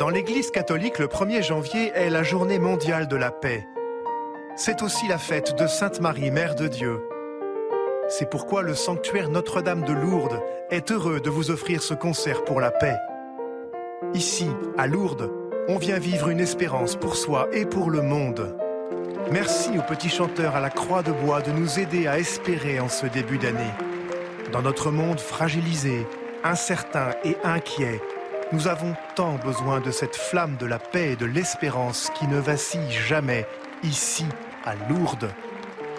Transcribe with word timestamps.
Dans 0.00 0.08
l'Église 0.08 0.50
catholique, 0.50 0.98
le 0.98 1.08
1er 1.08 1.42
janvier 1.42 1.92
est 1.94 2.08
la 2.08 2.22
journée 2.22 2.58
mondiale 2.58 3.06
de 3.06 3.16
la 3.16 3.30
paix. 3.30 3.68
C'est 4.56 4.80
aussi 4.80 5.06
la 5.06 5.18
fête 5.18 5.54
de 5.58 5.66
Sainte 5.66 6.00
Marie, 6.00 6.30
Mère 6.30 6.54
de 6.54 6.68
Dieu. 6.68 7.02
C'est 8.08 8.30
pourquoi 8.30 8.62
le 8.62 8.74
sanctuaire 8.74 9.28
Notre-Dame 9.28 9.84
de 9.84 9.92
Lourdes 9.92 10.40
est 10.70 10.90
heureux 10.90 11.20
de 11.20 11.28
vous 11.28 11.50
offrir 11.50 11.82
ce 11.82 11.92
concert 11.92 12.44
pour 12.44 12.62
la 12.62 12.70
paix. 12.70 12.96
Ici, 14.14 14.48
à 14.78 14.86
Lourdes, 14.86 15.30
on 15.68 15.76
vient 15.76 15.98
vivre 15.98 16.30
une 16.30 16.40
espérance 16.40 16.96
pour 16.96 17.14
soi 17.14 17.50
et 17.52 17.66
pour 17.66 17.90
le 17.90 18.00
monde. 18.00 18.56
Merci 19.30 19.78
aux 19.78 19.82
petits 19.82 20.08
chanteurs 20.08 20.56
à 20.56 20.60
la 20.60 20.70
croix 20.70 21.02
de 21.02 21.12
bois 21.12 21.42
de 21.42 21.52
nous 21.52 21.78
aider 21.78 22.06
à 22.06 22.18
espérer 22.18 22.80
en 22.80 22.88
ce 22.88 23.04
début 23.04 23.36
d'année. 23.36 23.74
Dans 24.50 24.62
notre 24.62 24.90
monde 24.90 25.20
fragilisé, 25.20 26.06
incertain 26.42 27.10
et 27.22 27.36
inquiet, 27.44 28.00
nous 28.52 28.68
avons 28.68 28.94
tant 29.14 29.36
besoin 29.36 29.80
de 29.80 29.90
cette 29.90 30.16
flamme 30.16 30.56
de 30.56 30.66
la 30.66 30.78
paix 30.78 31.12
et 31.12 31.16
de 31.16 31.26
l'espérance 31.26 32.10
qui 32.14 32.26
ne 32.26 32.38
vacille 32.38 32.90
jamais 32.90 33.46
ici 33.82 34.26
à 34.64 34.74
Lourdes. 34.88 35.30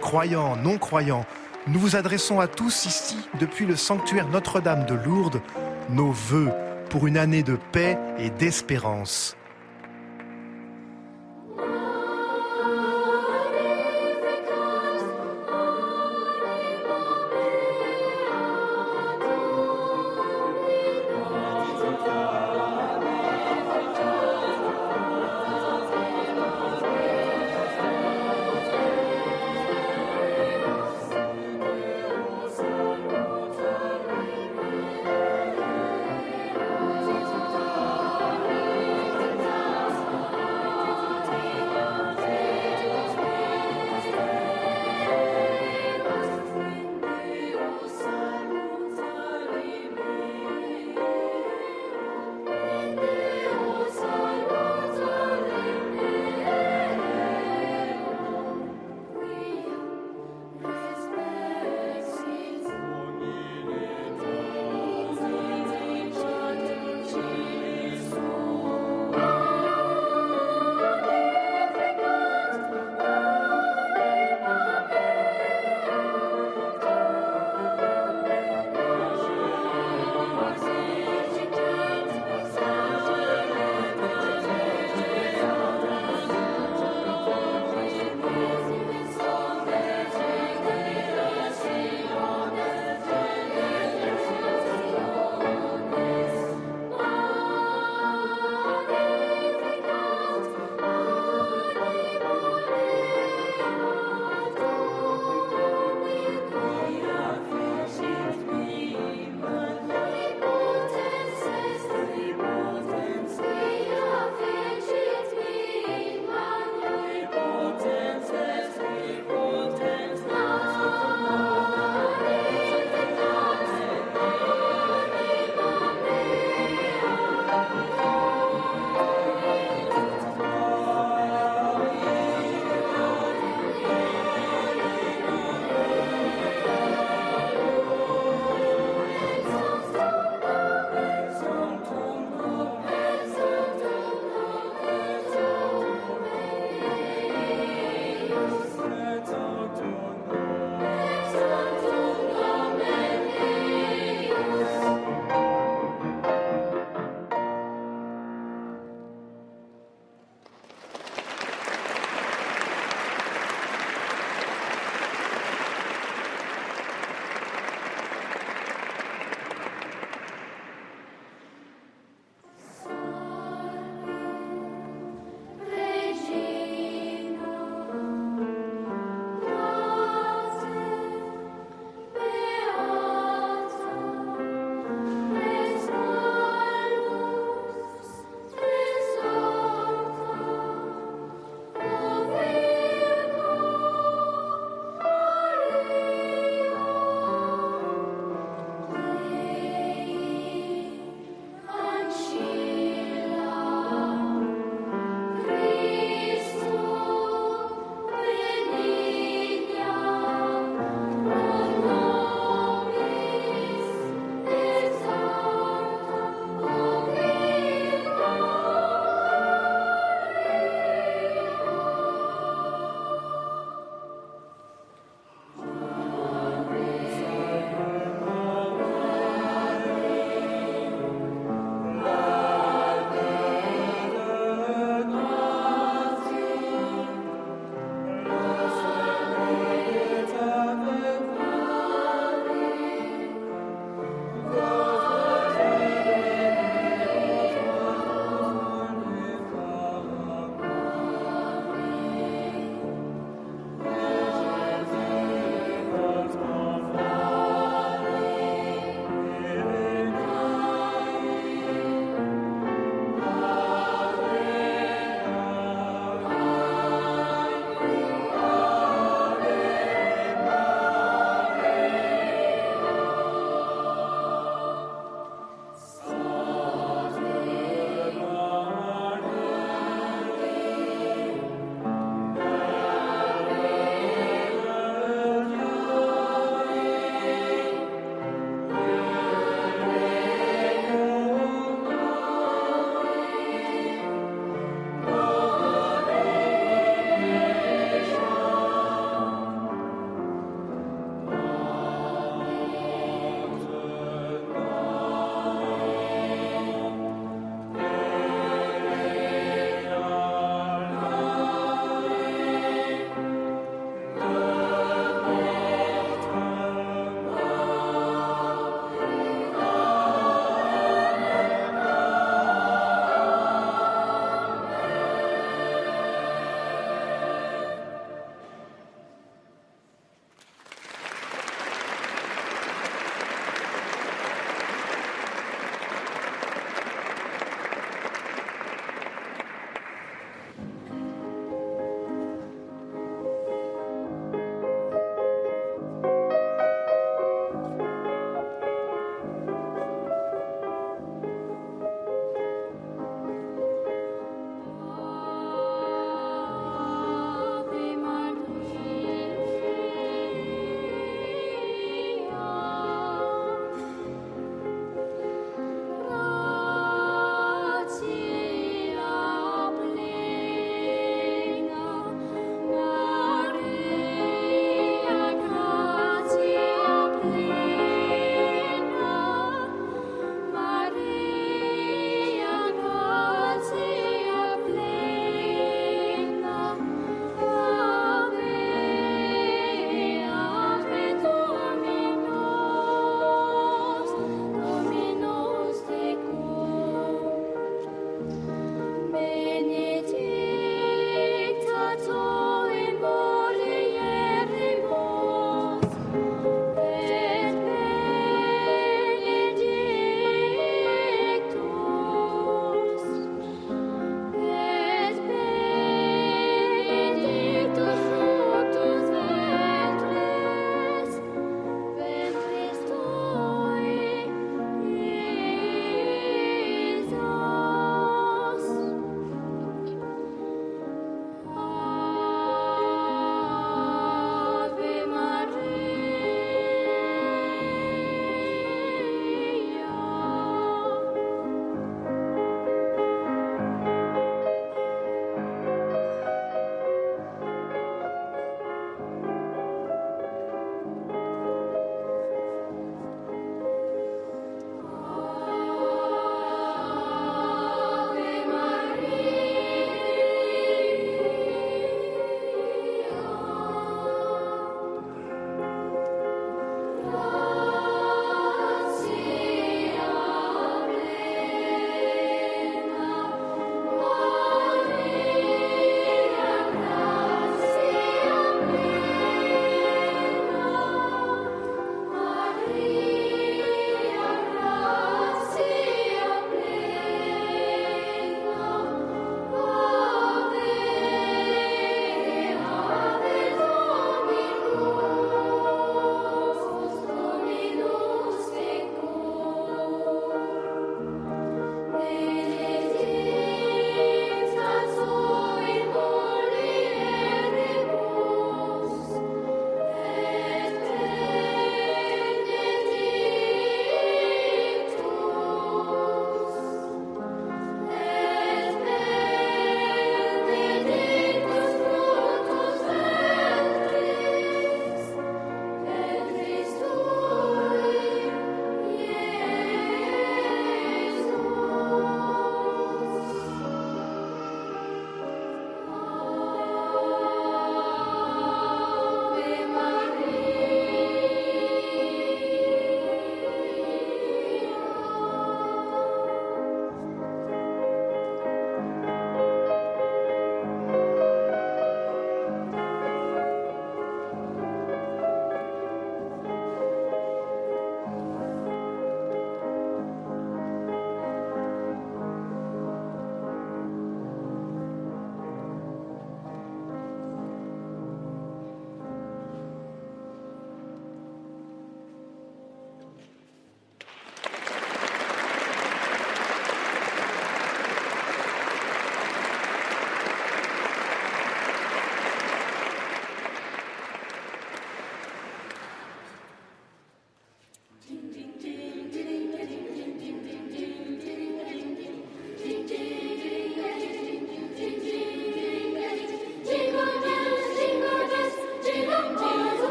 Croyants, 0.00 0.56
non-croyants, 0.56 1.24
nous 1.68 1.78
vous 1.78 1.94
adressons 1.94 2.40
à 2.40 2.48
tous 2.48 2.86
ici, 2.86 3.16
depuis 3.38 3.66
le 3.66 3.76
sanctuaire 3.76 4.26
Notre-Dame 4.28 4.84
de 4.86 4.94
Lourdes, 4.94 5.40
nos 5.90 6.10
vœux 6.10 6.50
pour 6.90 7.06
une 7.06 7.16
année 7.16 7.44
de 7.44 7.56
paix 7.70 7.96
et 8.18 8.30
d'espérance. 8.30 9.36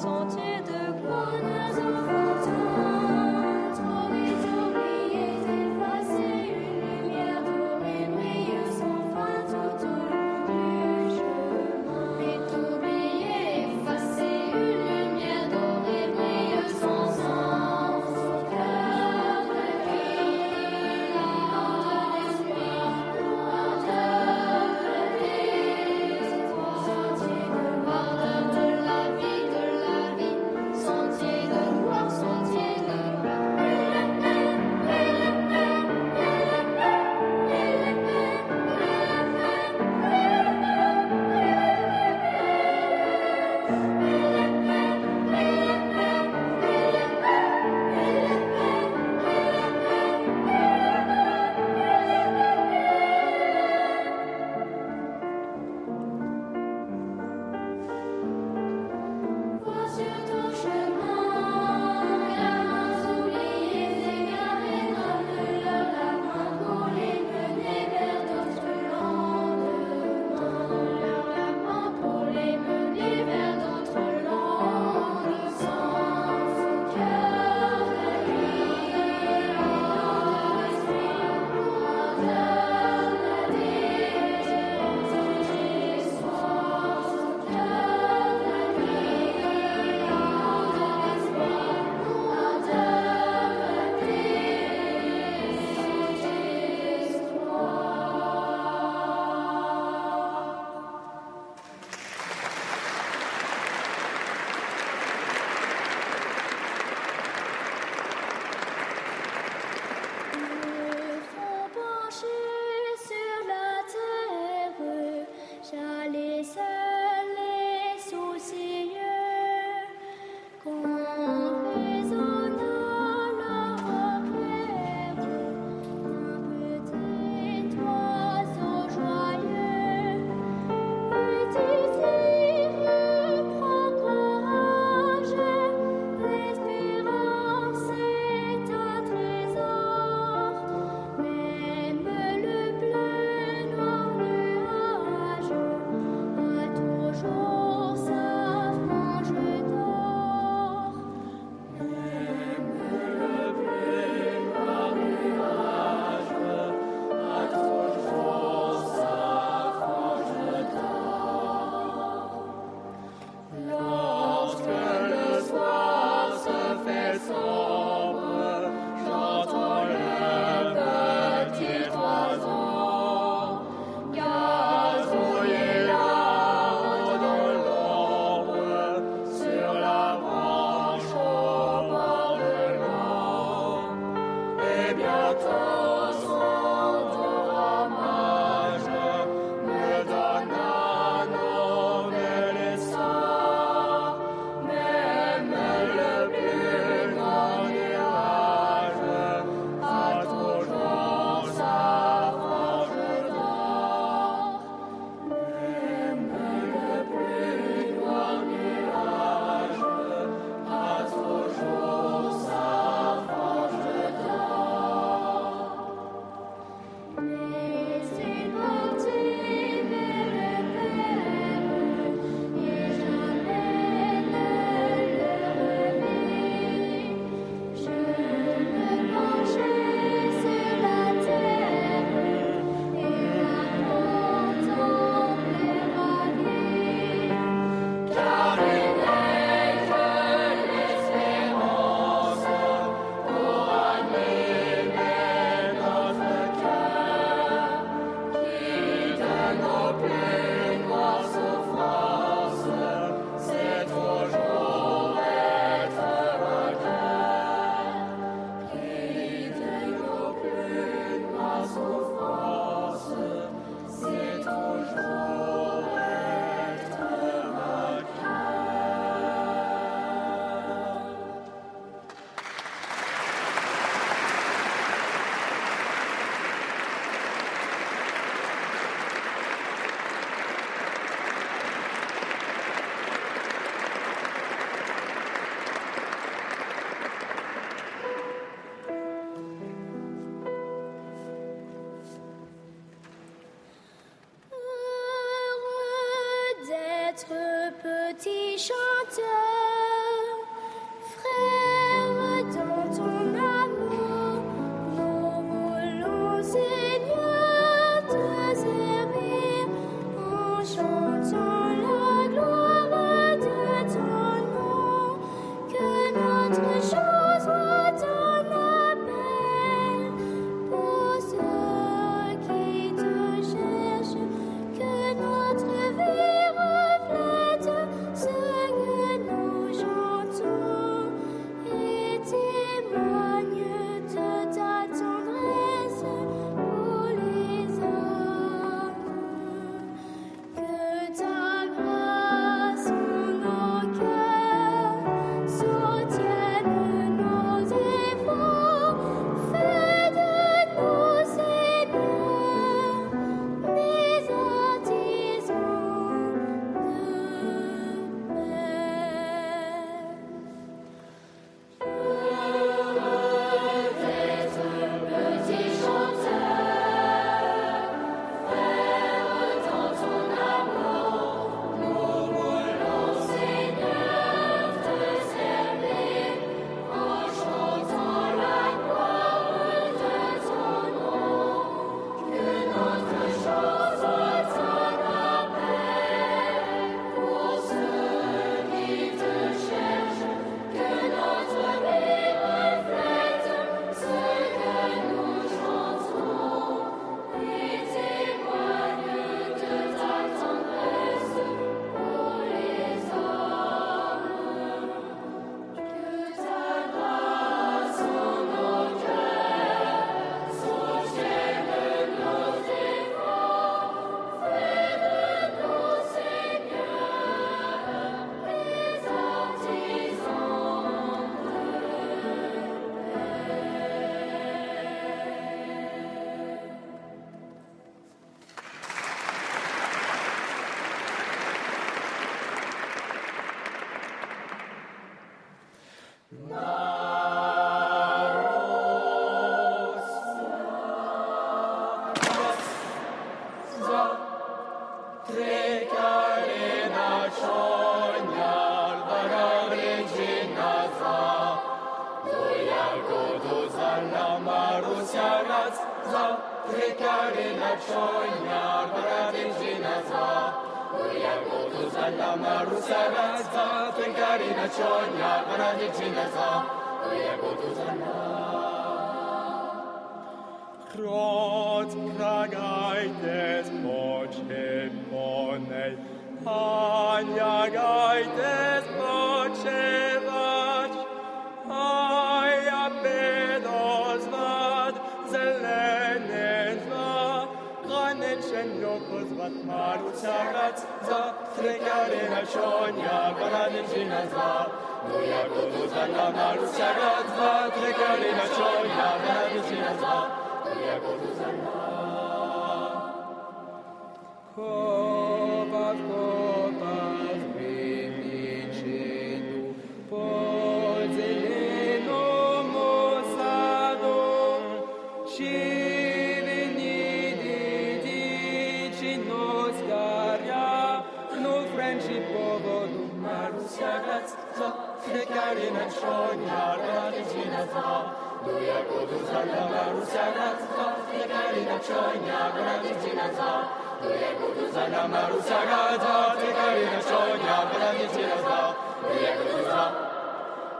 sont 0.00 0.49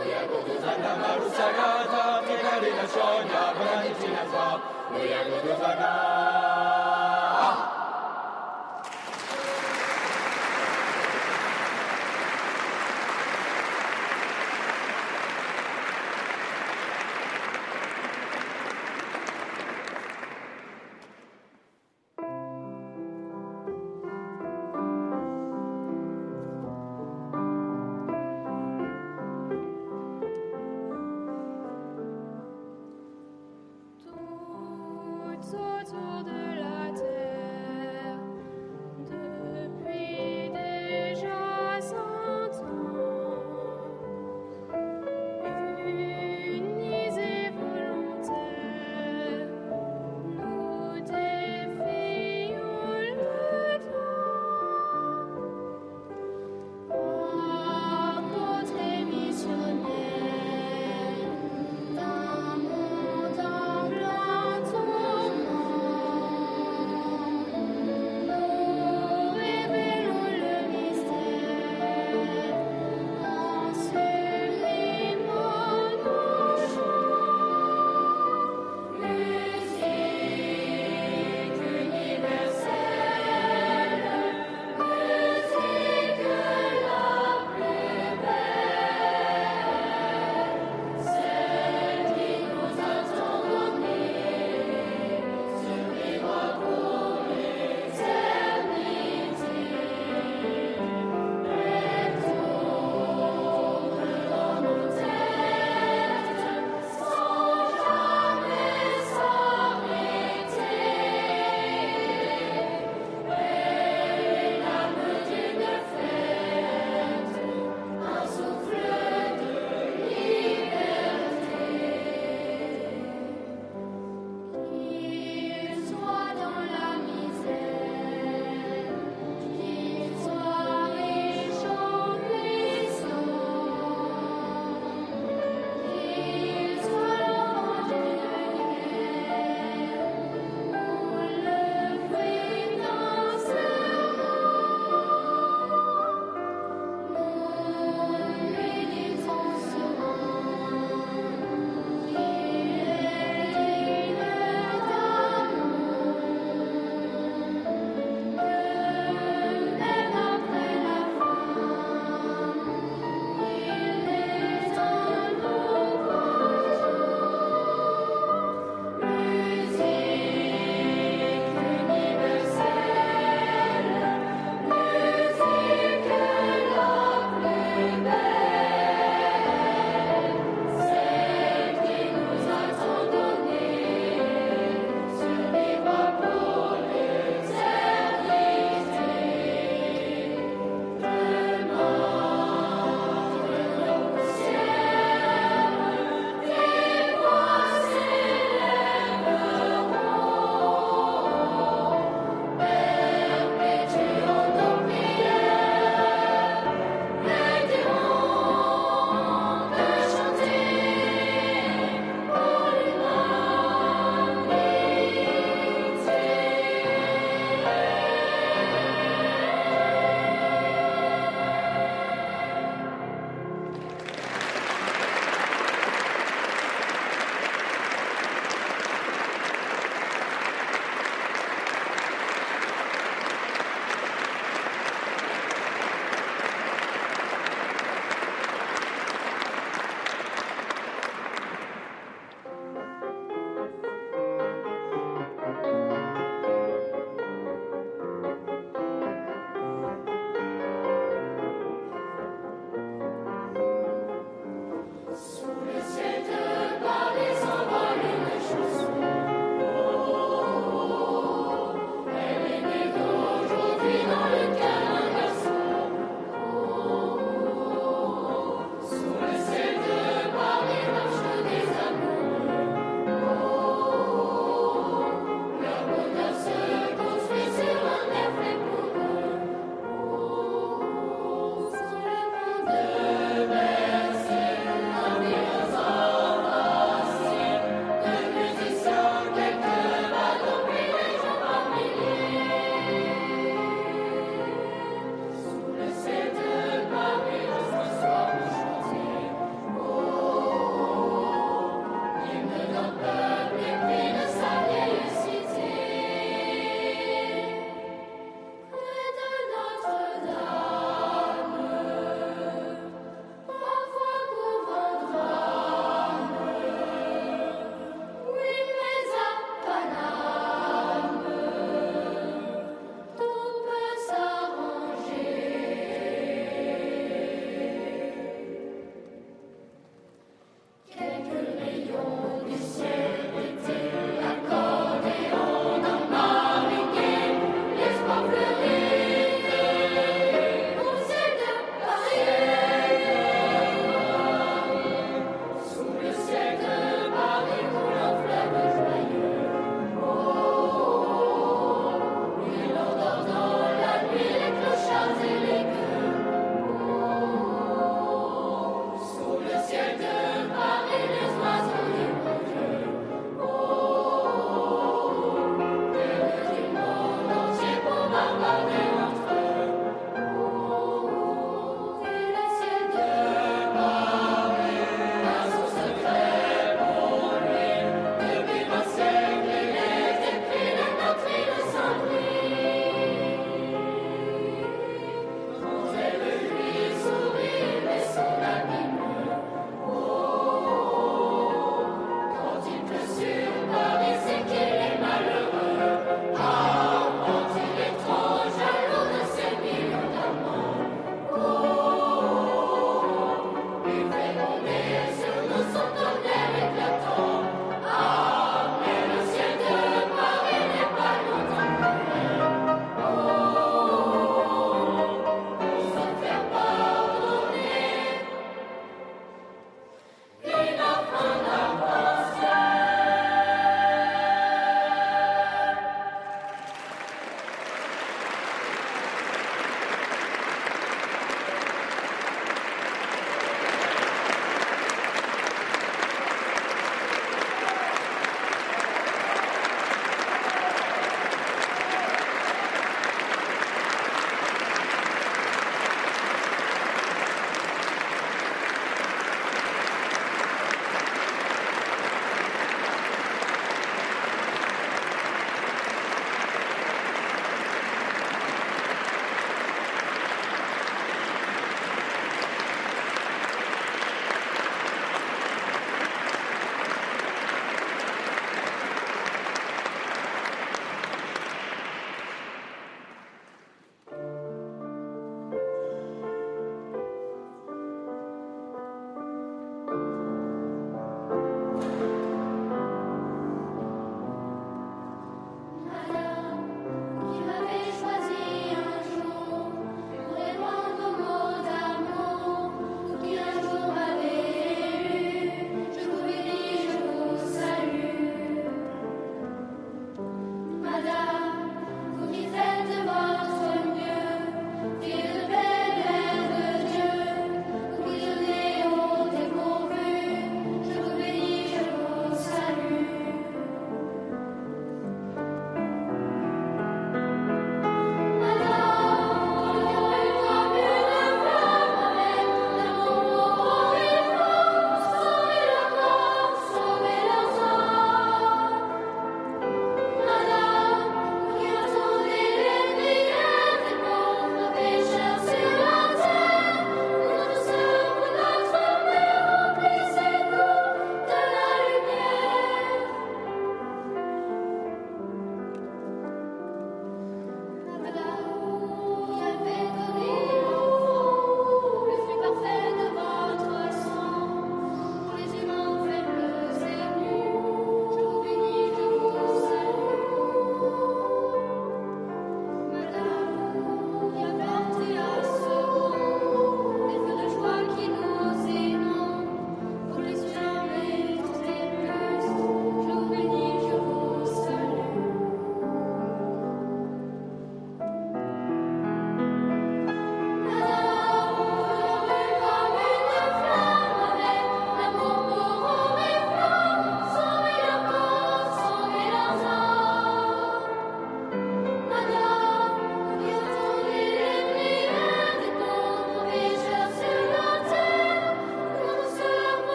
Uyaguduzana 0.00 0.90
marusagata, 1.02 2.04
tekarina 2.26 2.84
shonya, 2.94 3.42
bananichina 3.56 4.22
zwa. 4.30 4.46
Uyaguduzana. 4.96 6.43